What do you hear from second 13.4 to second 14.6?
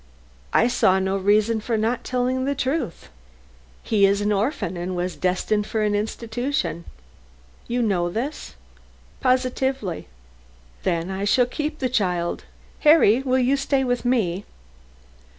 stay with me?"